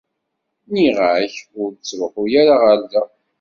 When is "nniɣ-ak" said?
0.69-1.35